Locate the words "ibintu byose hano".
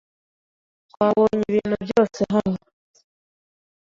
1.51-2.59